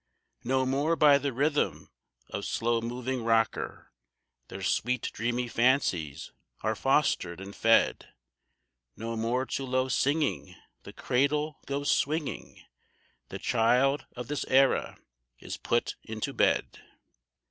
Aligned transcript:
No 0.43 0.65
more 0.65 0.95
by 0.95 1.19
the 1.19 1.31
rhythm 1.31 1.91
of 2.31 2.45
slow 2.45 2.81
moving 2.81 3.23
rocker, 3.23 3.91
Their 4.47 4.63
sweet 4.63 5.11
dreamy 5.13 5.47
fancies 5.47 6.31
are 6.61 6.73
fostered 6.75 7.39
and 7.39 7.55
fed; 7.55 8.07
No 8.95 9.15
more 9.15 9.45
to 9.45 9.63
low 9.63 9.89
singing 9.89 10.55
the 10.81 10.91
cradle 10.91 11.59
goes 11.67 11.91
swinging 11.91 12.63
The 13.29 13.37
child 13.37 14.07
of 14.15 14.27
this 14.27 14.43
era 14.45 14.97
is 15.37 15.57
put 15.57 15.97
into 16.01 16.33
bed. 16.33 16.81